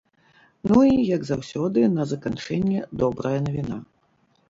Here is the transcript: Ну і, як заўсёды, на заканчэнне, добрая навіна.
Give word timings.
Ну 0.71 0.79
і, 0.91 0.95
як 1.09 1.21
заўсёды, 1.29 1.79
на 1.99 2.09
заканчэнне, 2.15 2.79
добрая 3.07 3.39
навіна. 3.49 3.83